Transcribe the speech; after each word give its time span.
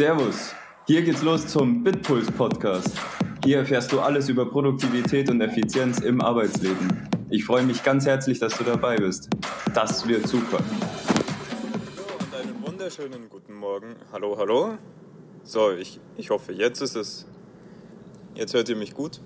Servus, 0.00 0.54
hier 0.86 1.02
geht's 1.02 1.20
los 1.20 1.46
zum 1.46 1.84
Bitpuls 1.84 2.30
Podcast. 2.30 2.88
Hier 3.44 3.58
erfährst 3.58 3.92
du 3.92 4.00
alles 4.00 4.30
über 4.30 4.48
Produktivität 4.48 5.28
und 5.28 5.42
Effizienz 5.42 5.98
im 5.98 6.22
Arbeitsleben. 6.22 7.06
Ich 7.28 7.44
freue 7.44 7.64
mich 7.64 7.82
ganz 7.82 8.06
herzlich, 8.06 8.38
dass 8.38 8.56
du 8.56 8.64
dabei 8.64 8.96
bist. 8.96 9.28
Das 9.74 10.08
wird 10.08 10.26
super. 10.26 10.60
Hallo 11.06 12.14
und 12.18 12.34
einen 12.34 12.66
wunderschönen 12.66 13.28
guten 13.28 13.52
Morgen. 13.52 13.94
Hallo, 14.10 14.38
hallo. 14.38 14.78
So, 15.44 15.72
ich, 15.72 16.00
ich 16.16 16.30
hoffe, 16.30 16.54
jetzt 16.54 16.80
ist 16.80 16.96
es. 16.96 17.26
Jetzt 18.34 18.54
hört 18.54 18.70
ihr 18.70 18.76
mich 18.76 18.94
gut. 18.94 19.20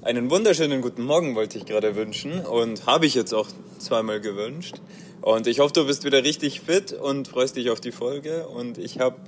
Einen 0.00 0.30
wunderschönen 0.30 0.80
guten 0.80 1.02
Morgen 1.02 1.34
wollte 1.34 1.58
ich 1.58 1.66
gerade 1.66 1.96
wünschen 1.96 2.46
und 2.46 2.86
habe 2.86 3.04
ich 3.04 3.14
jetzt 3.14 3.34
auch 3.34 3.48
zweimal 3.78 4.22
gewünscht. 4.22 4.76
Und 5.20 5.46
ich 5.46 5.60
hoffe, 5.60 5.74
du 5.74 5.86
bist 5.86 6.04
wieder 6.04 6.24
richtig 6.24 6.62
fit 6.62 6.94
und 6.94 7.28
freust 7.28 7.56
dich 7.56 7.68
auf 7.68 7.82
die 7.82 7.92
Folge. 7.92 8.48
Und 8.48 8.78
ich 8.78 9.00
habe 9.00 9.20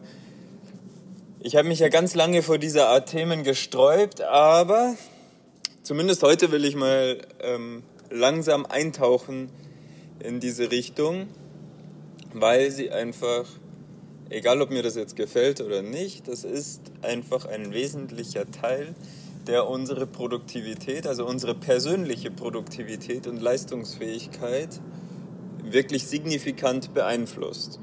ich 1.43 1.57
hab 1.57 1.65
mich 1.65 1.79
ja 1.79 1.89
ganz 1.89 2.15
lange 2.15 2.43
vor 2.43 2.59
dieser 2.59 2.89
Art 2.89 3.09
Themen 3.09 3.45
gesträubt, 3.45 4.21
aber 4.21 4.95
zumindest 5.83 6.23
heute 6.23 6.53
will 6.53 6.67
ich 6.67 6.77
mal 6.77 7.19
ähm, 7.41 7.83
langsam 8.11 8.67
eintauchen 8.67 9.51
in 10.19 10.39
diese 10.39 10.71
Richtung, 10.71 11.29
weil 12.35 12.71
sie 12.71 12.91
einfach, 12.91 13.47
egal 14.29 14.61
ob 14.61 14.71
mir 14.71 14.83
das 14.83 14.97
jetzt 14.97 15.17
gefällt 15.17 15.63
oder 15.63 15.81
nicht, 15.81 16.29
das 16.29 16.45
ist 16.45 16.83
einfach 17.01 17.47
ein 17.47 17.73
wesentlicher 17.73 18.51
Teil, 18.51 18.95
der 19.47 19.67
unsere 19.67 20.07
Produktivität, 20.07 21.07
also 21.07 21.25
unsere 21.25 21.55
persönliche 21.55 22.31
Produktivität 22.31 23.27
und 23.27 23.41
Leistungsfähigkeit 23.41 24.79
wirklich 25.65 26.07
signifikant 26.07 26.93
beeinflusst. 26.93 27.81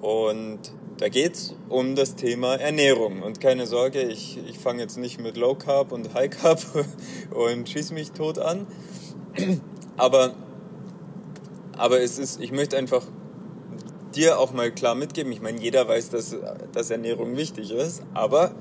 Und 0.00 0.72
da 0.98 1.08
geht 1.08 1.34
es 1.34 1.54
um 1.68 1.94
das 1.94 2.14
Thema 2.14 2.54
Ernährung. 2.54 3.22
Und 3.22 3.40
keine 3.40 3.66
Sorge, 3.66 4.02
ich, 4.02 4.38
ich 4.48 4.58
fange 4.58 4.82
jetzt 4.82 4.96
nicht 4.96 5.20
mit 5.20 5.36
Low 5.36 5.54
Carb 5.54 5.92
und 5.92 6.14
High 6.14 6.30
Carb 6.30 6.60
und 7.30 7.68
schieße 7.68 7.92
mich 7.92 8.12
tot 8.12 8.38
an. 8.38 8.66
Aber, 9.96 10.34
aber 11.76 12.00
es 12.00 12.18
ist, 12.18 12.40
ich 12.40 12.52
möchte 12.52 12.76
einfach 12.76 13.02
dir 14.14 14.38
auch 14.38 14.52
mal 14.52 14.70
klar 14.72 14.94
mitgeben. 14.94 15.32
Ich 15.32 15.42
meine, 15.42 15.60
jeder 15.60 15.86
weiß, 15.86 16.10
dass, 16.10 16.34
dass 16.72 16.90
Ernährung 16.90 17.36
wichtig 17.36 17.70
ist, 17.70 18.02
aber, 18.14 18.52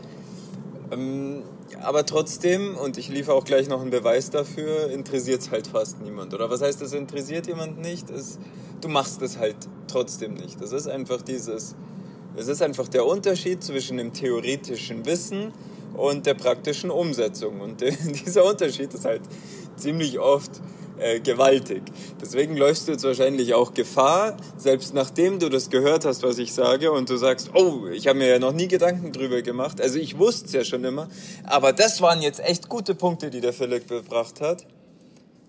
ähm, 0.92 1.44
aber 1.82 2.06
trotzdem, 2.06 2.76
und 2.76 2.98
ich 2.98 3.10
liefere 3.10 3.36
auch 3.36 3.46
gleich 3.46 3.70
noch 3.70 3.82
einen 3.82 3.90
Beweis 3.90 4.30
dafür, 4.30 4.90
interessiert 4.90 5.42
es 5.42 5.52
halt 5.52 5.68
fast 5.68 6.02
niemand. 6.02 6.34
Oder 6.34 6.50
was 6.50 6.62
heißt, 6.62 6.82
das 6.82 6.92
interessiert 6.92 7.48
jemand 7.48 7.80
nicht? 7.80 8.10
Es, 8.10 8.40
du 8.82 8.90
machst 8.90 9.22
es 9.22 9.38
halt 9.38 9.56
trotzdem 9.88 10.34
nicht. 10.34 10.62
Das 10.62 10.74
ist 10.74 10.88
einfach 10.88 11.22
dieses 11.22 11.76
es 12.38 12.48
ist 12.48 12.62
einfach 12.62 12.88
der 12.88 13.06
Unterschied 13.06 13.64
zwischen 13.64 13.98
dem 13.98 14.14
theoretischen 14.14 15.06
Wissen 15.06 15.54
und 15.94 16.26
der 16.26 16.34
praktischen 16.34 16.92
Umsetzung. 16.92 17.62
Und 17.62 17.82
dieser 18.26 18.46
Unterschied 18.46 18.94
ist 18.94 19.06
halt 19.06 19.22
ziemlich 19.78 20.20
oft 20.20 20.62
äh, 20.98 21.20
gewaltig. 21.20 21.84
Deswegen 22.22 22.56
läufst 22.56 22.88
du 22.88 22.94
jetzt 22.94 23.04
wahrscheinlich 23.04 23.54
auch 23.54 23.74
Gefahr, 23.74 24.38
selbst 24.58 24.94
nachdem 24.94 25.40
du 25.40 25.50
das 25.50 25.70
gehört 25.70 26.06
hast, 26.06 26.24
was 26.24 26.38
ich 26.38 26.54
sage, 26.54 26.92
und 26.92 27.10
du 27.10 27.18
sagst, 27.18 27.52
oh, 27.54 27.88
ich 27.88 28.08
habe 28.08 28.20
mir 28.20 28.30
ja 28.30 28.40
noch 28.40 28.54
nie 28.54 28.68
Gedanken 28.68 29.12
drüber 29.12 29.42
gemacht. 29.42 29.82
Also 29.82 30.00
ich 30.00 30.18
wusste 30.18 30.46
es 30.46 30.54
ja 30.54 30.64
schon 30.64 30.84
immer, 30.84 31.10
aber 31.44 31.74
das 31.74 32.02
waren 32.02 32.22
jetzt 32.22 32.40
echt 32.40 32.70
gute 32.70 32.96
Punkte, 32.96 33.30
die 33.30 33.42
der 33.42 33.54
Philipp 33.54 33.88
gebracht 33.88 34.42
hat. 34.42 34.66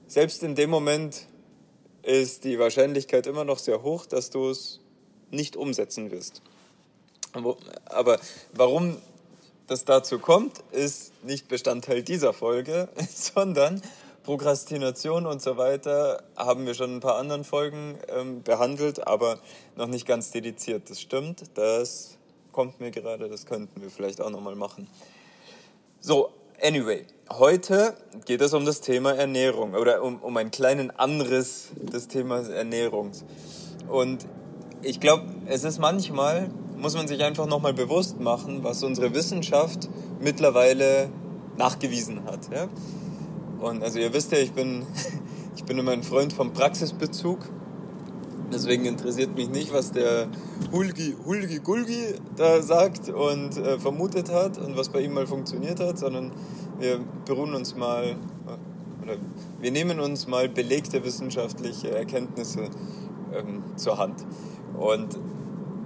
Selbst 0.09 0.43
in 0.43 0.55
dem 0.55 0.71
Moment 0.71 1.27
ist 2.03 2.45
die 2.45 2.59
Wahrscheinlichkeit 2.59 3.27
immer 3.27 3.45
noch 3.45 3.59
sehr 3.59 3.83
hoch, 3.83 4.07
dass 4.07 4.31
du 4.31 4.49
es 4.51 4.81
nicht 5.31 5.57
umsetzen 5.57 6.11
wirst. 6.11 6.43
Aber 7.87 8.19
warum 8.53 8.97
das 9.67 9.85
dazu 9.85 10.19
kommt, 10.19 10.63
ist 10.71 11.13
nicht 11.25 11.49
Bestandteil 11.49 12.03
dieser 12.03 12.33
Folge, 12.33 12.89
sondern 13.15 13.83
Prokrastination 14.23 15.25
und 15.27 15.41
so 15.41 15.57
weiter 15.57 16.23
haben 16.37 16.67
wir 16.67 16.75
schon 16.75 16.91
in 16.91 16.97
ein 16.97 17.01
paar 17.01 17.17
anderen 17.17 17.45
Folgen 17.45 17.97
ähm, 18.09 18.43
behandelt, 18.43 19.07
aber 19.07 19.39
noch 19.77 19.87
nicht 19.87 20.07
ganz 20.07 20.33
dediziert. 20.33 20.91
Das 20.91 21.01
stimmt, 21.01 21.45
das 21.55 22.17
kommt 22.51 22.81
mir 22.81 22.91
gerade, 22.91 23.29
das 23.29 23.47
könnten 23.47 23.81
wir 23.81 23.91
vielleicht 23.91 24.21
auch 24.21 24.31
nochmal 24.31 24.57
machen. 24.57 24.89
So, 26.01 26.31
anyway, 26.61 27.05
heute 27.31 27.97
geht 28.25 28.41
es 28.41 28.53
um 28.53 28.65
das 28.65 28.81
Thema 28.81 29.15
Ernährung 29.15 29.75
oder 29.75 30.03
um, 30.03 30.21
um 30.21 30.37
einen 30.37 30.51
kleinen 30.51 30.91
Anriss 30.91 31.69
des 31.77 32.09
Themas 32.09 32.49
Ernährung. 32.49 33.13
Und 33.89 34.27
ich 34.83 34.99
glaube, 34.99 35.25
es 35.47 35.65
ist 35.65 35.79
manchmal 35.79 36.51
muss 36.79 36.95
man 36.95 37.09
sich 37.09 37.23
einfach 37.23 37.47
nochmal 37.47 37.75
bewusst 37.75 38.21
machen, 38.21 38.63
was 38.63 38.83
unsere 38.83 39.15
Wissenschaft 39.15 39.89
mittlerweile 40.21 41.09
nachgewiesen 41.57 42.25
hat. 42.25 42.51
Ja? 42.53 42.69
Und 43.61 43.83
also 43.83 43.99
ihr 43.99 44.13
wisst 44.13 44.33
ja, 44.33 44.39
ich 44.39 44.53
bin, 44.53 44.85
ich 45.57 45.65
bin 45.65 45.79
immer 45.79 45.93
ein 45.93 46.03
Freund 46.03 46.33
vom 46.33 46.53
Praxisbezug. 46.53 47.39
Deswegen 48.53 48.85
interessiert 48.85 49.35
mich 49.35 49.49
nicht, 49.49 49.73
was 49.73 49.91
der 49.91 50.29
Hulgi, 50.71 51.17
Hulgi 51.25 51.59
Gulgi 51.59 52.15
da 52.37 52.63
sagt 52.63 53.09
und 53.09 53.57
äh, 53.57 53.79
vermutet 53.81 54.31
hat 54.31 54.59
und 54.59 54.77
was 54.77 54.89
bei 54.89 55.01
ihm 55.01 55.15
mal 55.15 55.27
funktioniert 55.27 55.81
hat, 55.81 55.99
sondern 55.99 56.31
wir 56.79 57.01
beruhen 57.25 57.55
uns 57.55 57.75
mal, 57.75 58.15
oder 59.03 59.17
wir 59.61 59.71
nehmen 59.73 59.99
uns 59.99 60.29
mal 60.29 60.49
belegte 60.49 61.05
wissenschaftliche 61.05 61.91
Erkenntnisse 61.91 62.69
ähm, 63.35 63.65
zur 63.75 63.99
Hand. 63.99 64.25
Und 64.79 65.19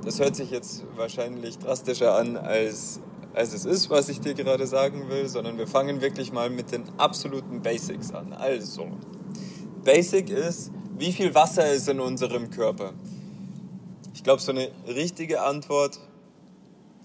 das 0.05 0.19
hört 0.19 0.37
sich 0.37 0.51
jetzt 0.51 0.85
wahrscheinlich 0.97 1.59
drastischer 1.59 2.17
an, 2.17 2.37
als, 2.37 3.01
als 3.35 3.53
es 3.53 3.65
ist, 3.65 3.91
was 3.91 4.09
ich 4.09 4.21
dir 4.21 4.35
gerade 4.35 4.67
sagen 4.67 5.09
will, 5.09 5.29
sondern 5.29 5.59
wir 5.59 5.67
fangen 5.67 6.01
wirklich 6.01 6.33
mal 6.33 6.51
mit 6.51 6.73
den 6.73 6.85
absoluten 6.99 7.63
Basics 7.63 8.13
an. 8.13 8.33
Also, 8.33 8.89
Basic 9.85 10.31
ist, 10.31 10.71
wie 10.99 11.13
viel 11.13 11.35
Wasser 11.35 11.73
ist 11.73 11.89
in 11.89 12.01
unserem 12.01 12.51
Körper? 12.51 12.93
Ich 14.15 14.23
glaube, 14.23 14.43
so 14.43 14.53
eine 14.53 14.71
richtige 14.87 15.43
Antwort 15.43 15.99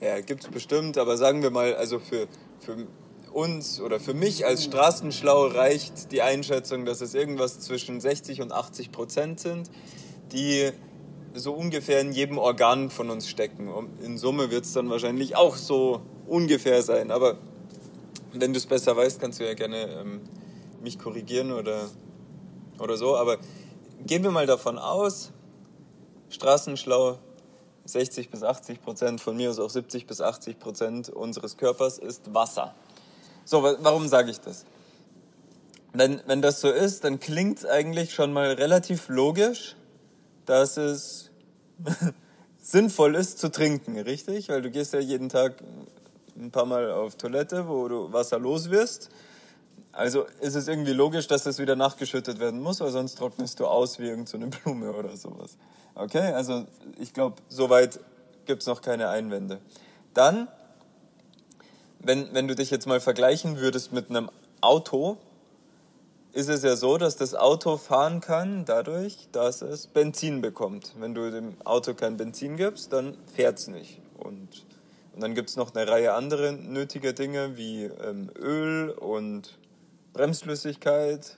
ja, 0.01 0.19
gibt 0.19 0.43
es 0.43 0.49
bestimmt, 0.49 0.97
aber 0.97 1.17
sagen 1.17 1.41
wir 1.41 1.51
mal, 1.51 1.75
also 1.75 1.99
für, 1.99 2.27
für 2.59 2.87
uns 3.31 3.79
oder 3.79 3.99
für 3.99 4.13
mich 4.13 4.45
als 4.45 4.63
Straßenschlau 4.65 5.47
reicht 5.47 6.11
die 6.11 6.21
Einschätzung, 6.21 6.85
dass 6.85 7.01
es 7.01 7.13
irgendwas 7.13 7.59
zwischen 7.59 8.01
60 8.01 8.41
und 8.41 8.51
80 8.51 8.91
Prozent 8.91 9.39
sind, 9.39 9.69
die 10.31 10.71
so 11.35 11.53
ungefähr 11.53 12.01
in 12.01 12.11
jedem 12.11 12.37
Organ 12.37 12.89
von 12.89 13.09
uns 13.09 13.29
stecken. 13.29 13.67
Und 13.67 14.01
in 14.01 14.17
Summe 14.17 14.51
wird 14.51 14.65
es 14.65 14.73
dann 14.73 14.89
wahrscheinlich 14.89 15.35
auch 15.35 15.55
so 15.55 16.01
ungefähr 16.27 16.81
sein. 16.81 17.11
Aber 17.11 17.37
wenn 18.33 18.53
du 18.53 18.57
es 18.57 18.65
besser 18.65 18.95
weißt, 18.95 19.19
kannst 19.19 19.39
du 19.39 19.45
ja 19.45 19.53
gerne 19.53 19.89
ähm, 19.99 20.21
mich 20.81 20.97
korrigieren 20.97 21.51
oder, 21.51 21.89
oder 22.79 22.97
so. 22.97 23.17
Aber 23.17 23.37
gehen 24.05 24.23
wir 24.23 24.31
mal 24.31 24.45
davon 24.45 24.77
aus, 24.77 25.31
Straßenschlau, 26.29 27.19
60 27.85 28.29
bis 28.29 28.43
80 28.43 28.81
Prozent, 28.81 29.21
von 29.21 29.37
mir 29.37 29.49
aus 29.49 29.59
auch 29.59 29.69
70 29.69 30.07
bis 30.07 30.21
80 30.21 30.59
Prozent 30.59 31.09
unseres 31.09 31.57
Körpers 31.57 31.99
ist 31.99 32.33
Wasser. 32.33 32.73
So, 33.43 33.61
warum 33.61 34.07
sage 34.07 34.31
ich 34.31 34.39
das? 34.39 34.65
Wenn, 35.93 36.21
wenn 36.25 36.41
das 36.41 36.61
so 36.61 36.69
ist, 36.69 37.03
dann 37.03 37.19
klingt 37.19 37.59
es 37.59 37.65
eigentlich 37.65 38.13
schon 38.13 38.33
mal 38.33 38.51
relativ 38.53 39.07
logisch, 39.07 39.75
dass 40.45 40.77
es 40.77 41.31
sinnvoll 42.61 43.15
ist 43.15 43.39
zu 43.39 43.51
trinken, 43.51 43.97
richtig? 43.99 44.49
Weil 44.49 44.61
du 44.61 44.71
gehst 44.71 44.93
ja 44.93 44.99
jeden 44.99 45.29
Tag 45.29 45.61
ein 46.37 46.51
paar 46.51 46.65
Mal 46.65 46.91
auf 46.91 47.15
Toilette, 47.15 47.67
wo 47.67 47.87
du 47.87 48.11
Wasser 48.11 48.39
los 48.39 48.69
wirst. 48.69 49.09
Also 49.91 50.25
ist 50.41 50.55
es 50.55 50.67
irgendwie 50.67 50.91
logisch, 50.91 51.27
dass 51.27 51.43
das 51.43 51.57
wieder 51.57 51.75
nachgeschüttet 51.75 52.39
werden 52.39 52.61
muss, 52.61 52.81
weil 52.81 52.91
sonst 52.91 53.15
trocknest 53.15 53.59
du 53.59 53.65
aus 53.65 53.97
wie 53.99 54.07
irgendeine 54.07 54.49
so 54.51 54.51
Blume 54.51 54.91
oder 54.91 55.15
sowas. 55.15 55.57
Okay, 55.95 56.33
also 56.33 56.65
ich 56.99 57.13
glaube, 57.13 57.37
soweit 57.47 57.99
gibt 58.45 58.61
es 58.61 58.67
noch 58.67 58.81
keine 58.81 59.07
Einwände. 59.07 59.59
Dann, 60.13 60.49
wenn, 61.99 62.33
wenn 62.33 62.49
du 62.49 62.55
dich 62.55 62.71
jetzt 62.71 62.87
mal 62.87 62.99
vergleichen 62.99 63.57
würdest 63.57 63.93
mit 63.93 64.09
einem 64.09 64.29
Auto, 64.59 65.17
ist 66.35 66.49
es 66.49 66.63
ja 66.63 66.75
so, 66.75 66.97
dass 66.97 67.15
das 67.15 67.33
Auto 67.33 67.77
fahren 67.77 68.19
kann 68.19 68.65
dadurch, 68.65 69.29
dass 69.31 69.61
es 69.61 69.87
Benzin 69.87 70.41
bekommt. 70.41 70.93
Wenn 70.99 71.15
du 71.15 71.31
dem 71.31 71.55
Auto 71.63 71.93
kein 71.93 72.17
Benzin 72.17 72.57
gibst, 72.57 72.91
dann 72.91 73.15
fährt 73.33 73.57
es 73.57 73.69
nicht. 73.69 74.01
Und, 74.17 74.65
und 75.13 75.21
dann 75.21 75.33
gibt 75.33 75.49
es 75.49 75.55
noch 75.55 75.73
eine 75.73 75.89
Reihe 75.89 76.13
andere 76.13 76.51
nötiger 76.51 77.13
Dinge 77.13 77.55
wie 77.55 77.85
ähm, 77.85 78.29
Öl 78.37 78.89
und 78.89 79.57
Bremsflüssigkeit 80.11 81.37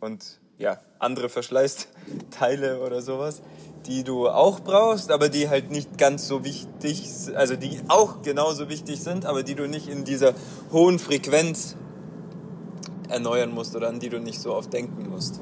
und 0.00 0.38
ja, 0.58 0.80
andere 0.98 1.30
Verschleißteile 1.30 2.80
oder 2.80 3.00
sowas, 3.00 3.40
die 3.86 4.04
du 4.04 4.28
auch 4.28 4.60
brauchst, 4.60 5.10
aber 5.10 5.30
die 5.30 5.48
halt 5.48 5.70
nicht 5.70 5.96
ganz 5.96 6.28
so 6.28 6.44
wichtig, 6.44 7.08
also 7.34 7.56
die 7.56 7.80
auch 7.88 8.20
genauso 8.20 8.68
wichtig 8.68 9.00
sind, 9.00 9.24
aber 9.24 9.42
die 9.42 9.54
du 9.54 9.66
nicht 9.66 9.88
in 9.88 10.04
dieser 10.04 10.34
hohen 10.72 10.98
Frequenz 10.98 11.76
erneuern 13.14 13.52
musst 13.52 13.74
oder 13.74 13.88
an 13.88 14.00
die 14.00 14.10
du 14.10 14.20
nicht 14.20 14.40
so 14.40 14.54
oft 14.54 14.72
denken 14.72 15.08
musst. 15.08 15.40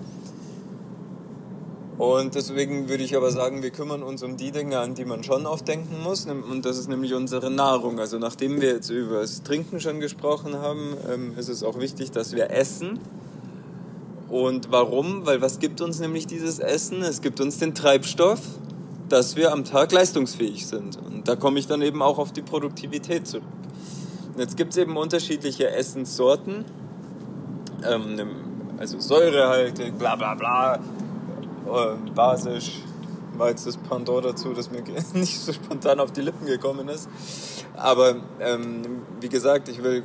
Und 1.98 2.34
deswegen 2.34 2.88
würde 2.88 3.04
ich 3.04 3.16
aber 3.16 3.30
sagen, 3.30 3.62
wir 3.62 3.70
kümmern 3.70 4.02
uns 4.02 4.22
um 4.22 4.36
die 4.36 4.50
Dinge, 4.50 4.78
an 4.78 4.94
die 4.94 5.04
man 5.04 5.22
schon 5.22 5.46
oft 5.46 5.69
denken 5.69 6.02
muss. 6.02 6.26
Und 6.26 6.64
das 6.64 6.78
ist 6.78 6.88
nämlich 6.88 7.14
unsere 7.14 7.50
Nahrung. 7.50 8.00
Also 8.00 8.19
nachdem 8.19 8.60
wir 8.60 8.70
jetzt 8.70 8.90
über 8.90 9.20
das 9.20 9.42
Trinken 9.42 9.78
schon 9.78 10.00
gesprochen 10.00 10.58
haben, 10.58 10.96
ähm, 11.08 11.38
ist 11.38 11.48
es 11.48 11.62
auch 11.62 11.78
wichtig, 11.78 12.10
dass 12.10 12.34
wir 12.34 12.50
essen. 12.50 12.98
Und 14.28 14.72
warum? 14.72 15.26
Weil 15.26 15.42
was 15.42 15.58
gibt 15.58 15.80
uns 15.80 16.00
nämlich 16.00 16.26
dieses 16.26 16.58
Essen? 16.58 17.02
Es 17.02 17.20
gibt 17.20 17.40
uns 17.40 17.58
den 17.58 17.74
Treibstoff, 17.74 18.40
dass 19.08 19.36
wir 19.36 19.52
am 19.52 19.64
Tag 19.64 19.92
leistungsfähig 19.92 20.66
sind. 20.66 20.96
Und 20.96 21.28
da 21.28 21.36
komme 21.36 21.58
ich 21.58 21.66
dann 21.66 21.82
eben 21.82 22.00
auch 22.00 22.19
auf 22.19 22.32
die 22.32 22.42
Produktivität 22.42 23.28
zurück. 23.28 23.44
Jetzt 24.38 24.56
gibt 24.56 24.72
es 24.72 24.78
eben 24.78 24.96
unterschiedliche 24.96 25.70
Essenssorten. 25.70 26.64
Ähm, 27.88 28.19
also 28.79 28.99
säurehaltig, 28.99 29.96
bla 29.99 30.17
bla 30.17 30.34
bla, 30.34 30.75
äh, 30.75 32.11
basisch 32.14 32.82
war 33.37 33.49
jetzt 33.49 33.67
das 33.67 33.76
Pendant 33.76 34.25
dazu, 34.25 34.52
das 34.52 34.70
mir 34.70 34.82
nicht 35.14 35.38
so 35.38 35.52
spontan 35.52 36.00
auf 36.00 36.12
die 36.12 36.20
Lippen 36.20 36.46
gekommen 36.46 36.88
ist. 36.88 37.08
Aber 37.75 38.17
ähm, 38.40 39.02
wie 39.20 39.29
gesagt, 39.29 39.69
ich 39.69 39.82
will 39.82 40.02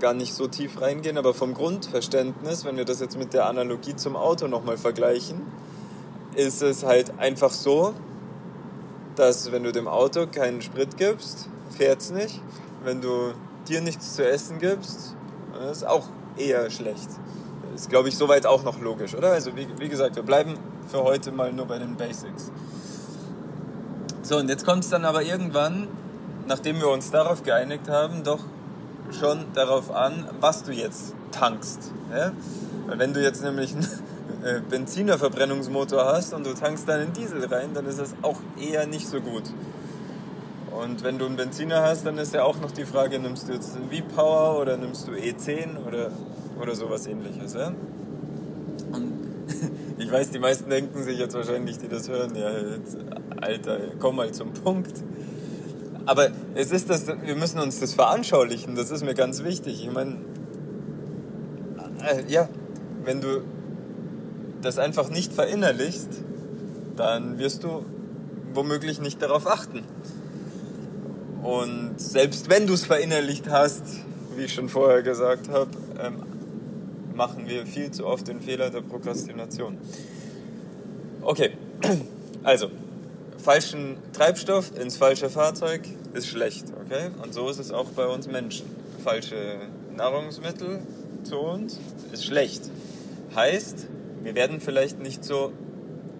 gar 0.00 0.14
nicht 0.14 0.34
so 0.34 0.48
tief 0.48 0.80
reingehen, 0.80 1.16
aber 1.16 1.32
vom 1.32 1.54
Grundverständnis, 1.54 2.64
wenn 2.64 2.76
wir 2.76 2.84
das 2.84 3.00
jetzt 3.00 3.16
mit 3.16 3.34
der 3.34 3.46
Analogie 3.46 3.94
zum 3.96 4.16
Auto 4.16 4.48
nochmal 4.48 4.76
vergleichen, 4.76 5.40
ist 6.34 6.62
es 6.62 6.84
halt 6.84 7.18
einfach 7.18 7.50
so, 7.50 7.94
dass 9.16 9.52
wenn 9.52 9.62
du 9.62 9.72
dem 9.72 9.86
Auto 9.86 10.26
keinen 10.26 10.62
Sprit 10.62 10.96
gibst, 10.96 11.48
fährt 11.70 12.00
es 12.00 12.10
nicht. 12.10 12.40
Wenn 12.82 13.00
du 13.00 13.32
dir 13.68 13.80
nichts 13.80 14.14
zu 14.16 14.28
essen 14.28 14.58
gibst, 14.58 15.14
ist 15.70 15.86
auch 15.86 16.08
eher 16.36 16.70
schlecht. 16.70 17.08
Ist, 17.74 17.88
glaube 17.88 18.08
ich, 18.08 18.16
soweit 18.16 18.46
auch 18.46 18.64
noch 18.64 18.80
logisch, 18.80 19.14
oder? 19.14 19.32
Also 19.32 19.56
wie, 19.56 19.66
wie 19.78 19.88
gesagt, 19.88 20.16
wir 20.16 20.22
bleiben 20.22 20.54
für 20.88 21.02
heute 21.02 21.32
mal 21.32 21.52
nur 21.52 21.66
bei 21.66 21.78
den 21.78 21.96
Basics. 21.96 22.50
So, 24.22 24.36
und 24.36 24.48
jetzt 24.48 24.64
kommt 24.66 24.84
es 24.84 24.90
dann 24.90 25.04
aber 25.04 25.22
irgendwann, 25.22 25.88
nachdem 26.46 26.78
wir 26.78 26.88
uns 26.88 27.10
darauf 27.10 27.42
geeinigt 27.42 27.88
haben, 27.88 28.22
doch 28.24 28.40
schon 29.18 29.46
darauf 29.54 29.90
an, 29.90 30.28
was 30.40 30.62
du 30.62 30.72
jetzt 30.72 31.14
tankst. 31.32 31.90
Ja? 32.10 32.32
Weil 32.86 32.98
wenn 32.98 33.14
du 33.14 33.22
jetzt 33.22 33.42
nämlich 33.42 33.74
einen 33.74 33.88
äh, 34.44 34.60
Benzinerverbrennungsmotor 34.68 36.04
hast 36.04 36.34
und 36.34 36.46
du 36.46 36.54
tankst 36.54 36.88
deinen 36.88 37.12
Diesel 37.12 37.44
rein, 37.46 37.74
dann 37.74 37.86
ist 37.86 37.98
das 37.98 38.14
auch 38.22 38.38
eher 38.60 38.86
nicht 38.86 39.08
so 39.08 39.20
gut. 39.20 39.44
Und 40.80 41.04
wenn 41.04 41.18
du 41.18 41.26
einen 41.26 41.36
Benziner 41.36 41.82
hast, 41.82 42.06
dann 42.06 42.18
ist 42.18 42.34
ja 42.34 42.44
auch 42.44 42.58
noch 42.60 42.70
die 42.70 42.84
Frage, 42.84 43.18
nimmst 43.18 43.48
du 43.48 43.52
jetzt 43.52 43.76
einen 43.76 43.90
V-Power 43.90 44.60
oder 44.60 44.76
nimmst 44.76 45.06
du 45.06 45.12
E10 45.12 45.84
oder, 45.86 46.10
oder 46.60 46.74
sowas 46.74 47.06
ähnliches. 47.06 47.54
Ja? 47.54 47.72
Und 48.90 49.12
ich 49.98 50.10
weiß, 50.10 50.30
die 50.30 50.38
meisten 50.38 50.70
denken 50.70 51.02
sich 51.02 51.18
jetzt 51.18 51.34
wahrscheinlich, 51.34 51.78
die 51.78 51.88
das 51.88 52.08
hören, 52.08 52.34
ja, 52.34 52.50
jetzt, 52.50 52.96
Alter, 53.40 53.78
komm 53.98 54.16
mal 54.16 54.32
zum 54.32 54.52
Punkt. 54.52 54.92
Aber 56.06 56.30
es 56.54 56.72
ist 56.72 56.90
das, 56.90 57.06
wir 57.06 57.36
müssen 57.36 57.60
uns 57.60 57.78
das 57.78 57.94
veranschaulichen, 57.94 58.74
das 58.74 58.90
ist 58.90 59.04
mir 59.04 59.14
ganz 59.14 59.44
wichtig. 59.44 59.84
Ich 59.84 59.92
meine, 59.92 60.18
äh, 62.02 62.24
ja, 62.28 62.48
wenn 63.04 63.20
du 63.20 63.42
das 64.62 64.78
einfach 64.78 65.10
nicht 65.10 65.32
verinnerlichst, 65.32 66.22
dann 66.96 67.38
wirst 67.38 67.64
du 67.64 67.84
womöglich 68.54 69.00
nicht 69.00 69.22
darauf 69.22 69.46
achten. 69.46 69.84
Und 71.42 72.00
selbst 72.00 72.48
wenn 72.48 72.66
du 72.66 72.74
es 72.74 72.84
verinnerlicht 72.84 73.48
hast, 73.48 73.82
wie 74.36 74.44
ich 74.44 74.54
schon 74.54 74.68
vorher 74.68 75.02
gesagt 75.02 75.48
habe, 75.48 75.70
ähm, 76.00 76.22
machen 77.14 77.48
wir 77.48 77.66
viel 77.66 77.90
zu 77.90 78.06
oft 78.06 78.28
den 78.28 78.40
Fehler 78.40 78.70
der 78.70 78.80
Prokrastination. 78.80 79.78
Okay, 81.20 81.52
also, 82.42 82.70
falschen 83.38 83.96
Treibstoff 84.12 84.72
ins 84.76 84.96
falsche 84.96 85.28
Fahrzeug 85.30 85.82
ist 86.14 86.28
schlecht, 86.28 86.66
okay? 86.84 87.10
Und 87.22 87.34
so 87.34 87.48
ist 87.48 87.58
es 87.58 87.72
auch 87.72 87.90
bei 87.90 88.06
uns 88.06 88.26
Menschen. 88.26 88.66
Falsche 89.02 89.58
Nahrungsmittel 89.96 90.80
zu 91.24 91.38
uns 91.38 91.80
ist 92.12 92.24
schlecht. 92.24 92.70
Heißt, 93.34 93.88
wir 94.22 94.34
werden 94.34 94.60
vielleicht 94.60 95.00
nicht 95.00 95.24
so, 95.24 95.52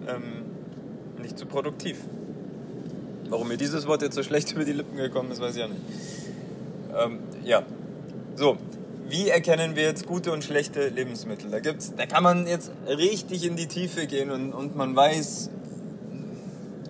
ähm, 0.07 1.21
nicht 1.21 1.37
so 1.37 1.45
produktiv. 1.45 1.97
Warum 3.33 3.47
mir 3.47 3.57
dieses 3.57 3.87
Wort 3.87 4.03
jetzt 4.03 4.13
so 4.13 4.21
schlecht 4.21 4.51
über 4.51 4.63
die 4.63 4.73
Lippen 4.73 4.95
gekommen 4.95 5.31
ist, 5.31 5.41
weiß 5.41 5.55
ich 5.55 5.61
ja 5.61 5.67
nicht. 5.67 5.81
Ähm, 6.95 7.17
ja, 7.43 7.63
so. 8.35 8.57
Wie 9.09 9.27
erkennen 9.27 9.75
wir 9.75 9.81
jetzt 9.81 10.05
gute 10.05 10.31
und 10.31 10.43
schlechte 10.43 10.89
Lebensmittel? 10.89 11.49
Da, 11.49 11.59
gibt's, 11.59 11.93
da 11.97 12.05
kann 12.05 12.21
man 12.21 12.45
jetzt 12.45 12.71
richtig 12.87 13.47
in 13.47 13.55
die 13.55 13.65
Tiefe 13.65 14.05
gehen 14.05 14.29
und, 14.29 14.53
und 14.53 14.75
man 14.75 14.95
weiß, 14.95 15.49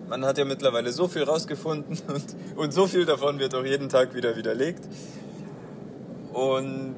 man 0.10 0.26
hat 0.26 0.38
ja 0.38 0.44
mittlerweile 0.44 0.92
so 0.92 1.08
viel 1.08 1.24
rausgefunden 1.24 1.98
und, 2.10 2.58
und 2.58 2.74
so 2.74 2.88
viel 2.88 3.06
davon 3.06 3.40
wird 3.40 3.56
auch 3.56 3.64
jeden 3.64 3.88
Tag 3.88 4.14
wieder 4.14 4.36
widerlegt. 4.36 4.84
Und 6.34 6.96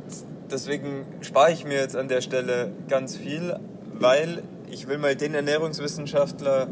deswegen 0.49 1.05
spare 1.21 1.51
ich 1.51 1.65
mir 1.65 1.77
jetzt 1.77 1.95
an 1.95 2.07
der 2.07 2.21
Stelle 2.21 2.71
ganz 2.87 3.15
viel, 3.15 3.55
weil 3.93 4.41
ich 4.71 4.87
will 4.87 4.97
mal 4.97 5.15
den 5.15 5.35
Ernährungswissenschaftler 5.35 6.67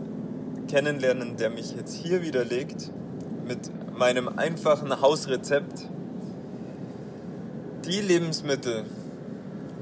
kennenlernen, 0.74 1.38
der 1.38 1.52
mich 1.52 1.76
jetzt 1.76 1.94
hier 1.94 2.24
widerlegt 2.24 2.90
mit 3.46 3.60
meinem 3.96 4.28
einfachen 4.28 5.02
Hausrezept. 5.02 5.88
Die 7.86 8.02
Lebensmittel, 8.02 8.84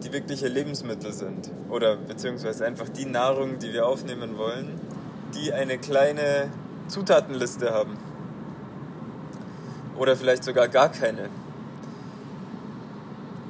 die 0.03 0.11
wirkliche 0.11 0.49
Lebensmittel 0.49 1.13
sind, 1.13 1.49
oder 1.69 1.95
beziehungsweise 1.95 2.65
einfach 2.65 2.89
die 2.89 3.05
Nahrung, 3.05 3.57
die 3.59 3.71
wir 3.71 3.87
aufnehmen 3.87 4.37
wollen, 4.37 4.67
die 5.33 5.53
eine 5.53 5.77
kleine 5.77 6.49
Zutatenliste 6.89 7.73
haben. 7.73 7.97
Oder 9.97 10.17
vielleicht 10.17 10.43
sogar 10.43 10.67
gar 10.67 10.89
keine. 10.89 11.29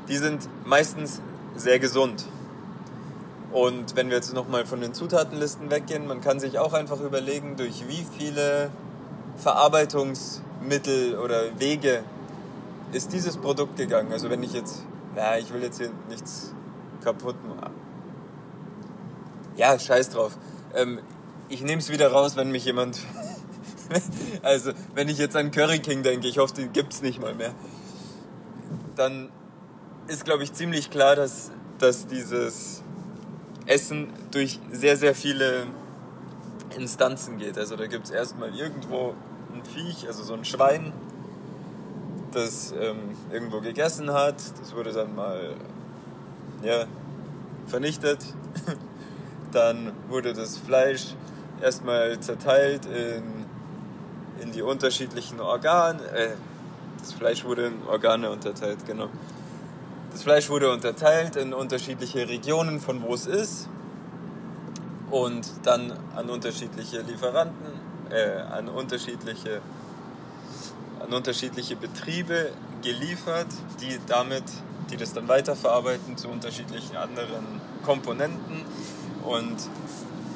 Die 0.09 0.17
sind 0.17 0.47
meistens 0.63 1.23
sehr 1.55 1.79
gesund. 1.79 2.23
Und 3.51 3.95
wenn 3.95 4.09
wir 4.09 4.15
jetzt 4.15 4.33
nochmal 4.33 4.65
von 4.65 4.79
den 4.79 4.93
Zutatenlisten 4.93 5.69
weggehen, 5.69 6.07
man 6.07 6.21
kann 6.21 6.39
sich 6.39 6.57
auch 6.57 6.73
einfach 6.73 7.01
überlegen, 7.01 7.57
durch 7.57 7.87
wie 7.87 8.05
viele 8.17 8.71
Verarbeitungsmittel 9.35 11.17
oder 11.17 11.59
Wege 11.59 12.03
ist 12.93 13.11
dieses 13.11 13.37
Produkt 13.37 13.75
gegangen. 13.77 14.11
Also 14.13 14.29
wenn 14.29 14.41
ich 14.43 14.53
jetzt, 14.53 14.85
na, 15.15 15.37
ich 15.37 15.53
will 15.53 15.61
jetzt 15.61 15.79
hier 15.79 15.91
nichts 16.09 16.53
kaputt 17.03 17.35
machen. 17.45 17.73
Ja, 19.57 19.77
scheiß 19.77 20.09
drauf. 20.09 20.37
Ähm, 20.73 20.99
ich 21.49 21.61
nehme 21.61 21.81
es 21.81 21.89
wieder 21.89 22.11
raus, 22.11 22.37
wenn 22.37 22.51
mich 22.51 22.63
jemand... 22.65 22.99
also 24.41 24.71
wenn 24.95 25.09
ich 25.09 25.17
jetzt 25.17 25.35
an 25.35 25.51
Curry 25.51 25.79
King 25.79 26.03
denke, 26.03 26.27
ich 26.27 26.37
hoffe, 26.37 26.53
den 26.53 26.71
gibt 26.71 26.93
es 26.93 27.01
nicht 27.01 27.19
mal 27.19 27.35
mehr. 27.35 27.53
Dann 28.95 29.29
ist, 30.07 30.23
glaube 30.23 30.43
ich, 30.43 30.53
ziemlich 30.53 30.89
klar, 30.89 31.17
dass, 31.17 31.51
dass 31.79 32.07
dieses 32.07 32.80
Essen 33.65 34.09
durch 34.31 34.59
sehr, 34.71 34.97
sehr 34.97 35.15
viele 35.15 35.67
Instanzen 36.77 37.37
geht. 37.37 37.57
Also 37.57 37.75
da 37.75 37.87
gibt 37.87 38.05
es 38.05 38.11
erstmal 38.11 38.55
irgendwo 38.55 39.13
ein 39.53 39.63
Viech, 39.65 40.07
also 40.07 40.23
so 40.23 40.33
ein 40.33 40.45
Schwein, 40.45 40.93
das 42.31 42.73
ähm, 42.79 43.15
irgendwo 43.31 43.61
gegessen 43.61 44.11
hat. 44.11 44.35
Das 44.59 44.75
wurde 44.75 44.91
dann 44.91 45.15
mal 45.15 45.55
ja, 46.63 46.85
vernichtet. 47.67 48.19
dann 49.51 49.91
wurde 50.09 50.33
das 50.33 50.57
Fleisch 50.57 51.15
erstmal 51.61 52.19
zerteilt 52.19 52.85
in, 52.85 53.45
in 54.41 54.51
die 54.51 54.61
unterschiedlichen 54.61 55.39
Organe. 55.39 56.01
Äh, 56.11 56.29
das 56.99 57.13
Fleisch 57.13 57.43
wurde 57.43 57.67
in 57.67 57.87
Organe 57.87 58.29
unterteilt, 58.29 58.85
genau. 58.85 59.09
Das 60.11 60.23
Fleisch 60.23 60.49
wurde 60.49 60.69
unterteilt 60.69 61.37
in 61.37 61.53
unterschiedliche 61.53 62.27
Regionen, 62.27 62.81
von 62.81 63.01
wo 63.01 63.13
es 63.13 63.27
ist. 63.27 63.69
Und 65.09 65.47
dann 65.63 65.93
an 66.15 66.29
unterschiedliche 66.29 67.01
Lieferanten, 67.01 67.79
äh, 68.09 68.41
an, 68.51 68.67
unterschiedliche, 68.67 69.61
an 70.99 71.13
unterschiedliche 71.13 71.77
Betriebe 71.77 72.51
geliefert, 72.81 73.47
die 73.79 73.99
damit, 74.07 74.43
die 74.89 74.97
das 74.97 75.13
dann 75.13 75.29
weiterverarbeiten 75.29 76.17
zu 76.17 76.27
unterschiedlichen 76.27 76.97
anderen 76.97 77.61
Komponenten. 77.85 78.65
Und 79.23 79.57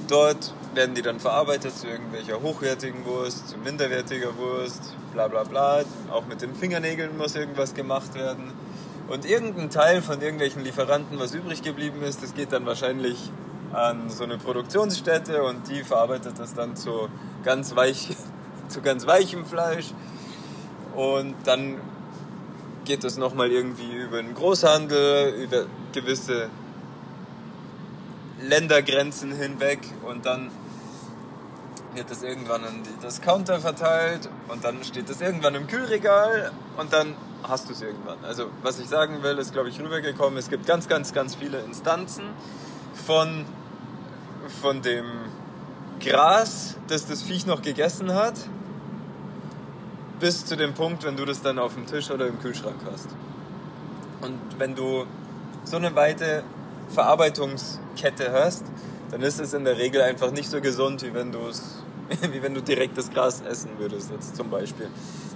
dort 0.07 0.53
werden 0.73 0.95
die 0.95 1.01
dann 1.01 1.19
verarbeitet 1.19 1.77
zu 1.77 1.87
irgendwelcher 1.87 2.41
hochwertigen 2.41 3.03
Wurst, 3.05 3.49
zu 3.49 3.57
minderwertiger 3.57 4.37
Wurst, 4.37 4.93
bla 5.11 5.27
bla 5.27 5.43
bla. 5.43 5.83
Auch 6.11 6.25
mit 6.27 6.41
den 6.41 6.55
Fingernägeln 6.55 7.17
muss 7.17 7.35
irgendwas 7.35 7.73
gemacht 7.73 8.15
werden. 8.15 8.53
Und 9.07 9.25
irgendein 9.25 9.69
Teil 9.69 10.01
von 10.01 10.19
irgendwelchen 10.19 10.63
Lieferanten, 10.63 11.19
was 11.19 11.35
übrig 11.35 11.61
geblieben 11.61 12.01
ist, 12.01 12.23
das 12.23 12.33
geht 12.33 12.51
dann 12.51 12.65
wahrscheinlich 12.65 13.31
an 13.71 14.09
so 14.09 14.23
eine 14.23 14.37
Produktionsstätte 14.37 15.43
und 15.43 15.69
die 15.69 15.83
verarbeitet 15.83 16.39
das 16.39 16.55
dann 16.55 16.75
zu 16.75 17.09
ganz, 17.43 17.75
weich, 17.75 18.15
zu 18.67 18.81
ganz 18.81 19.05
weichem 19.05 19.45
Fleisch. 19.45 19.93
Und 20.95 21.35
dann 21.43 21.77
geht 22.85 23.03
das 23.03 23.17
nochmal 23.17 23.51
irgendwie 23.51 23.91
über 23.91 24.21
den 24.21 24.33
Großhandel, 24.33 25.33
über 25.35 25.65
gewisse 25.93 26.49
Ländergrenzen 28.41 29.33
hinweg 29.33 29.79
und 30.03 30.25
dann 30.25 30.49
wird 31.93 32.11
das 32.11 32.23
irgendwann 32.23 32.63
an 32.63 32.83
das 33.01 33.21
Counter 33.21 33.59
verteilt 33.59 34.29
und 34.49 34.63
dann 34.63 34.83
steht 34.83 35.09
das 35.09 35.21
irgendwann 35.21 35.55
im 35.55 35.67
Kühlregal 35.67 36.51
und 36.77 36.91
dann 36.91 37.15
hast 37.47 37.69
du 37.69 37.73
es 37.73 37.81
irgendwann. 37.81 38.17
Also 38.23 38.47
was 38.61 38.79
ich 38.79 38.87
sagen 38.87 39.23
will, 39.23 39.37
ist 39.37 39.53
glaube 39.53 39.69
ich 39.69 39.79
rübergekommen, 39.79 40.37
es 40.37 40.49
gibt 40.49 40.65
ganz, 40.65 40.87
ganz, 40.87 41.13
ganz 41.13 41.35
viele 41.35 41.59
Instanzen 41.59 42.23
von, 43.05 43.45
von 44.61 44.81
dem 44.81 45.05
Gras, 45.99 46.77
das 46.87 47.07
das 47.07 47.23
Viech 47.23 47.45
noch 47.45 47.61
gegessen 47.61 48.13
hat, 48.13 48.35
bis 50.19 50.45
zu 50.45 50.55
dem 50.55 50.73
Punkt, 50.73 51.03
wenn 51.03 51.17
du 51.17 51.25
das 51.25 51.41
dann 51.41 51.59
auf 51.59 51.73
dem 51.73 51.85
Tisch 51.85 52.09
oder 52.11 52.27
im 52.27 52.39
Kühlschrank 52.39 52.77
hast. 52.91 53.09
Und 54.21 54.39
wenn 54.57 54.75
du 54.75 55.05
so 55.63 55.77
eine 55.77 55.95
weite 55.95 56.43
Verarbeitungskette 56.89 58.31
hast, 58.31 58.65
dann 59.11 59.21
ist 59.21 59.39
es 59.39 59.53
in 59.53 59.65
der 59.65 59.77
Regel 59.77 60.01
einfach 60.01 60.31
nicht 60.31 60.49
so 60.49 60.61
gesund, 60.61 61.03
wie 61.03 61.13
wenn 61.13 61.31
du 61.31 61.47
es 61.47 61.83
wie 62.31 62.41
wenn 62.41 62.53
du 62.53 62.61
direkt 62.61 62.97
das 62.97 63.09
Gras 63.09 63.41
essen 63.41 63.71
würdest, 63.79 64.11
jetzt 64.11 64.35
zum 64.35 64.49
Beispiel. 64.49 64.87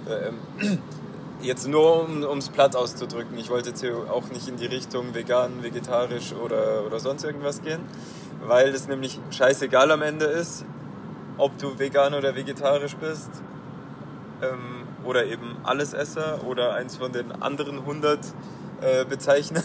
Jetzt 1.42 1.66
nur 1.66 2.06
um 2.06 2.36
es 2.38 2.50
platt 2.50 2.76
auszudrücken, 2.76 3.38
ich 3.38 3.48
wollte 3.48 3.70
jetzt 3.70 3.80
hier 3.80 3.96
auch 4.10 4.28
nicht 4.28 4.46
in 4.46 4.56
die 4.56 4.66
Richtung 4.66 5.14
vegan, 5.14 5.62
vegetarisch 5.62 6.34
oder, 6.34 6.84
oder 6.84 7.00
sonst 7.00 7.24
irgendwas 7.24 7.62
gehen, 7.62 7.80
weil 8.46 8.68
es 8.74 8.88
nämlich 8.88 9.18
scheißegal 9.30 9.90
am 9.90 10.02
Ende 10.02 10.26
ist, 10.26 10.66
ob 11.38 11.56
du 11.56 11.78
vegan 11.78 12.12
oder 12.12 12.34
vegetarisch 12.34 12.94
bist 12.96 13.30
ähm, 14.42 14.86
oder 15.02 15.24
eben 15.24 15.56
Allesesser 15.62 16.44
oder 16.46 16.74
eins 16.74 16.96
von 16.96 17.10
den 17.10 17.32
anderen 17.32 17.78
100 17.78 18.18
äh, 18.82 19.06
bezeichnen, 19.06 19.64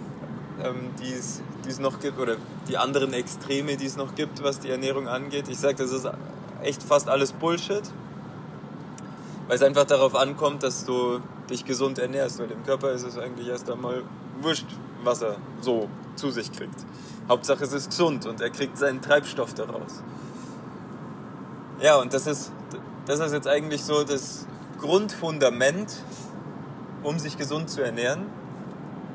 ähm, 0.64 0.92
die 0.98 1.12
es 1.12 1.78
noch 1.78 2.00
gibt 2.00 2.18
oder 2.18 2.36
die 2.68 2.78
anderen 2.78 3.12
Extreme, 3.12 3.76
die 3.76 3.86
es 3.86 3.98
noch 3.98 4.14
gibt, 4.14 4.42
was 4.42 4.60
die 4.60 4.70
Ernährung 4.70 5.08
angeht. 5.08 5.48
Ich 5.50 5.58
sage, 5.58 5.74
das 5.74 5.92
ist 5.92 6.08
echt 6.62 6.82
fast 6.82 7.10
alles 7.10 7.32
Bullshit, 7.32 7.82
weil 9.46 9.56
es 9.56 9.62
einfach 9.62 9.84
darauf 9.84 10.14
ankommt, 10.14 10.62
dass 10.62 10.84
du 10.84 11.20
dich 11.50 11.64
gesund 11.64 11.98
ernährst, 11.98 12.38
weil 12.38 12.48
dem 12.48 12.62
Körper 12.62 12.92
ist 12.92 13.04
es 13.04 13.18
eigentlich 13.18 13.48
erst 13.48 13.70
einmal 13.70 14.02
wurscht, 14.40 14.66
was 15.04 15.22
er 15.22 15.36
so 15.60 15.88
zu 16.16 16.30
sich 16.30 16.52
kriegt. 16.52 16.86
Hauptsache 17.28 17.64
es 17.64 17.72
ist 17.72 17.90
gesund 17.90 18.26
und 18.26 18.40
er 18.40 18.50
kriegt 18.50 18.78
seinen 18.78 19.00
Treibstoff 19.00 19.54
daraus. 19.54 20.02
Ja, 21.80 21.96
und 21.96 22.14
das 22.14 22.26
ist, 22.26 22.52
das 23.06 23.20
ist 23.20 23.32
jetzt 23.32 23.48
eigentlich 23.48 23.82
so 23.82 24.04
das 24.04 24.46
Grundfundament, 24.80 25.92
um 27.02 27.18
sich 27.18 27.36
gesund 27.36 27.70
zu 27.70 27.82
ernähren. 27.82 28.26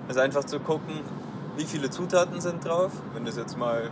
Also 0.08 0.22
einfach 0.22 0.44
zu 0.44 0.60
gucken, 0.60 1.02
wie 1.58 1.66
viele 1.66 1.90
Zutaten 1.90 2.40
sind 2.42 2.66
drauf. 2.66 2.92
Wenn 3.14 3.26
das 3.26 3.38
jetzt 3.38 3.58
mal, 3.58 3.90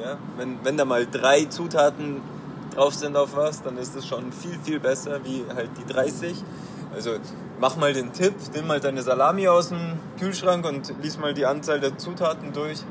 ja, 0.00 0.18
wenn, 0.36 0.58
wenn 0.64 0.76
da 0.76 0.84
mal 0.84 1.06
drei 1.06 1.44
Zutaten 1.46 2.20
drauf 2.76 2.94
sind 2.94 3.16
auf 3.16 3.34
was, 3.36 3.62
dann 3.62 3.78
ist 3.78 3.96
das 3.96 4.06
schon 4.06 4.32
viel, 4.32 4.58
viel 4.62 4.80
besser 4.80 5.24
wie 5.24 5.44
halt 5.54 5.70
die 5.78 5.92
30. 5.92 6.36
Also 6.94 7.12
mach 7.58 7.76
mal 7.76 7.92
den 7.92 8.12
Tipp, 8.12 8.34
nimm 8.54 8.66
mal 8.66 8.80
deine 8.80 9.02
Salami 9.02 9.48
aus 9.48 9.70
dem 9.70 9.94
Kühlschrank 10.18 10.64
und 10.64 10.94
lies 11.02 11.18
mal 11.18 11.34
die 11.34 11.46
Anzahl 11.46 11.80
der 11.80 11.98
Zutaten 11.98 12.52
durch. 12.52 12.82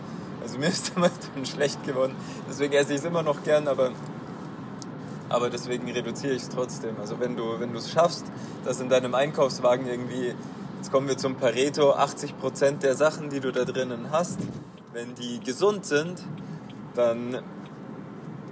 Also 0.41 0.57
mir 0.59 0.67
ist 0.67 0.91
damit 0.95 1.11
dann 1.33 1.45
schlecht 1.45 1.83
geworden. 1.85 2.15
Deswegen 2.49 2.73
esse 2.73 2.93
ich 2.93 2.99
es 2.99 3.05
immer 3.05 3.23
noch 3.23 3.43
gern, 3.43 3.67
aber, 3.67 3.91
aber 5.29 5.49
deswegen 5.49 5.89
reduziere 5.91 6.33
ich 6.33 6.43
es 6.43 6.49
trotzdem. 6.49 6.95
Also 6.99 7.19
wenn 7.19 7.35
du 7.35 7.59
wenn 7.59 7.75
es 7.75 7.91
schaffst, 7.91 8.25
dass 8.63 8.79
in 8.79 8.89
deinem 8.89 9.15
Einkaufswagen 9.15 9.87
irgendwie, 9.87 10.33
jetzt 10.77 10.91
kommen 10.91 11.07
wir 11.07 11.17
zum 11.17 11.35
Pareto, 11.35 11.93
80% 11.93 12.79
der 12.79 12.95
Sachen, 12.95 13.29
die 13.29 13.39
du 13.39 13.51
da 13.51 13.65
drinnen 13.65 14.07
hast, 14.11 14.39
wenn 14.93 15.13
die 15.15 15.39
gesund 15.39 15.85
sind, 15.85 16.23
dann 16.95 17.39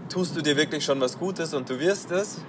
tust 0.10 0.36
du 0.36 0.41
dir 0.41 0.57
wirklich 0.57 0.83
schon 0.83 1.00
was 1.01 1.17
Gutes 1.17 1.53
und 1.53 1.69
du 1.69 1.79
wirst 1.79 2.12
es, 2.12 2.39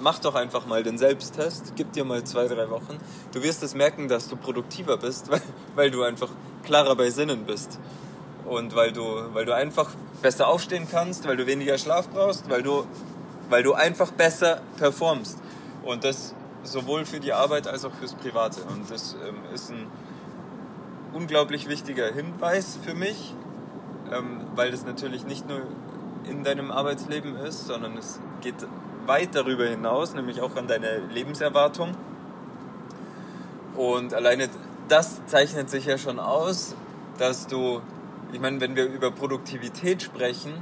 mach 0.00 0.18
doch 0.18 0.34
einfach 0.34 0.66
mal 0.66 0.82
den 0.82 0.98
Selbsttest, 0.98 1.72
gib 1.76 1.92
dir 1.92 2.04
mal 2.04 2.24
zwei, 2.24 2.46
drei 2.48 2.68
Wochen. 2.70 2.98
Du 3.32 3.42
wirst 3.42 3.62
es 3.62 3.74
merken, 3.74 4.08
dass 4.08 4.28
du 4.28 4.36
produktiver 4.36 4.96
bist, 4.96 5.30
weil, 5.30 5.42
weil 5.74 5.90
du 5.90 6.02
einfach 6.02 6.28
klarer 6.64 6.96
bei 6.96 7.10
Sinnen 7.10 7.44
bist. 7.44 7.78
Und 8.44 8.74
weil 8.74 8.92
du, 8.92 9.04
weil 9.32 9.44
du 9.44 9.54
einfach 9.54 9.90
besser 10.20 10.48
aufstehen 10.48 10.88
kannst, 10.90 11.26
weil 11.26 11.36
du 11.36 11.46
weniger 11.46 11.78
Schlaf 11.78 12.08
brauchst, 12.08 12.50
weil 12.50 12.62
du, 12.62 12.84
weil 13.48 13.62
du 13.62 13.74
einfach 13.74 14.10
besser 14.10 14.60
performst. 14.76 15.38
Und 15.84 16.04
das 16.04 16.34
sowohl 16.64 17.04
für 17.04 17.20
die 17.20 17.32
Arbeit 17.32 17.66
als 17.66 17.84
auch 17.84 17.92
fürs 17.92 18.14
Private. 18.14 18.62
Und 18.64 18.90
das 18.90 19.16
ähm, 19.26 19.36
ist 19.54 19.70
ein 19.70 19.86
unglaublich 21.12 21.68
wichtiger 21.68 22.12
Hinweis 22.12 22.78
für 22.82 22.94
mich, 22.94 23.34
ähm, 24.12 24.40
weil 24.54 24.70
das 24.70 24.84
natürlich 24.84 25.24
nicht 25.24 25.48
nur 25.48 25.62
in 26.28 26.44
deinem 26.44 26.70
Arbeitsleben 26.70 27.36
ist, 27.36 27.66
sondern 27.66 27.96
es 27.96 28.20
geht 28.40 28.54
weit 29.06 29.34
darüber 29.34 29.64
hinaus, 29.64 30.14
nämlich 30.14 30.40
auch 30.40 30.56
an 30.56 30.66
deine 30.66 30.98
Lebenserwartung. 31.12 31.94
Und 33.76 34.14
alleine 34.14 34.48
das 34.88 35.24
zeichnet 35.26 35.70
sich 35.70 35.86
ja 35.86 35.98
schon 35.98 36.18
aus, 36.18 36.74
dass 37.18 37.46
du, 37.46 37.80
ich 38.32 38.40
meine, 38.40 38.60
wenn 38.60 38.76
wir 38.76 38.86
über 38.86 39.10
Produktivität 39.10 40.02
sprechen, 40.02 40.52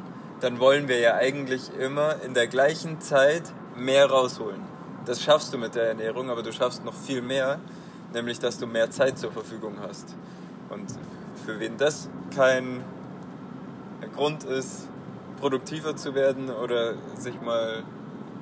dann 0.41 0.59
wollen 0.59 0.89
wir 0.89 1.01
ja 1.01 1.15
eigentlich 1.15 1.71
immer 1.79 2.23
in 2.23 2.35
der 2.35 2.47
gleichen 2.47 3.01
Zeit 3.01 3.43
mehr 3.77 4.07
rausholen. 4.07 4.61
Das 5.05 5.23
schaffst 5.23 5.53
du 5.53 5.59
mit 5.59 5.75
der 5.75 5.89
Ernährung, 5.89 6.31
aber 6.31 6.43
du 6.43 6.53
schaffst 6.53 6.85
noch 6.85 6.95
viel 6.95 7.23
mehr, 7.23 7.59
nämlich 8.13 8.39
dass 8.39 8.59
du 8.59 8.67
mehr 8.67 8.91
Zeit 8.91 9.19
zur 9.19 9.33
Verfügung 9.33 9.77
hast. 9.81 10.15
Und 10.69 10.87
für 11.45 11.59
wen 11.59 11.77
das 11.77 12.09
kein 12.35 12.85
Grund 14.15 14.45
ist, 14.45 14.89
produktiver 15.41 15.97
zu 15.97 16.15
werden 16.15 16.51
oder 16.51 16.95
sich 17.17 17.41
mal 17.41 17.83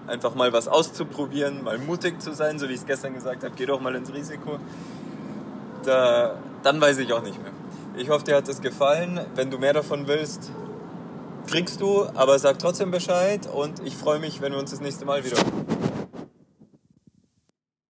einfach 0.07 0.35
mal 0.35 0.53
was 0.53 0.69
auszuprobieren, 0.69 1.63
mal 1.63 1.79
mutig 1.79 2.21
zu 2.21 2.33
sein, 2.33 2.59
so 2.59 2.69
wie 2.69 2.73
ich 2.73 2.81
es 2.81 2.87
gestern 2.87 3.15
gesagt 3.15 3.45
habe, 3.45 3.55
geh 3.57 3.67
doch 3.67 3.81
mal 3.81 3.95
ins 3.95 4.13
Risiko. 4.13 4.59
Da, 5.85 6.35
dann 6.63 6.81
weiß 6.81 6.99
ich 6.99 7.13
auch 7.13 7.23
nicht 7.23 7.41
mehr. 7.43 7.53
Ich 7.97 8.09
hoffe, 8.11 8.25
dir 8.25 8.37
hat 8.37 8.49
es 8.49 8.61
gefallen. 8.61 9.21
Wenn 9.35 9.51
du 9.51 9.59
mehr 9.59 9.73
davon 9.73 10.09
willst, 10.09 10.51
kriegst 11.47 11.81
du, 11.81 12.07
aber 12.15 12.39
sag 12.39 12.59
trotzdem 12.59 12.91
Bescheid 12.91 13.49
und 13.53 13.81
ich 13.85 13.97
freue 13.97 14.19
mich, 14.19 14.41
wenn 14.41 14.53
wir 14.53 14.59
uns 14.59 14.71
das 14.71 14.81
nächste 14.81 15.05
Mal 15.05 15.25
wieder. 15.25 15.37